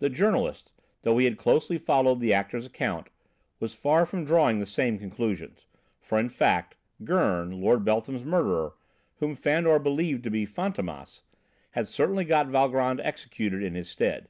The 0.00 0.10
journalist, 0.10 0.70
though 1.00 1.16
he 1.16 1.24
had 1.24 1.38
closely 1.38 1.78
followed 1.78 2.20
the 2.20 2.34
actor's 2.34 2.66
account, 2.66 3.06
was 3.58 3.72
far 3.72 4.04
from 4.04 4.26
drawing 4.26 4.58
the 4.58 4.66
same 4.66 4.98
conclusions. 4.98 5.64
For 5.98 6.18
in 6.18 6.28
fact, 6.28 6.74
Gurn, 7.04 7.58
Lord 7.58 7.82
Beltham's 7.82 8.22
murderer, 8.26 8.74
whom 9.14 9.34
Fandor 9.34 9.78
believed 9.78 10.24
to 10.24 10.30
be 10.30 10.46
Fantômas, 10.46 11.22
had 11.70 11.88
certainly 11.88 12.26
got 12.26 12.48
Valgrand 12.48 13.00
executed 13.02 13.62
in 13.62 13.74
his 13.74 13.88
stead. 13.88 14.28